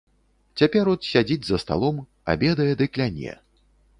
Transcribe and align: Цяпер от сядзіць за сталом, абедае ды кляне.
Цяпер 0.59 0.89
от 0.93 0.99
сядзіць 1.09 1.47
за 1.51 1.59
сталом, 1.65 2.01
абедае 2.35 2.69
ды 2.83 2.87
кляне. 2.95 3.37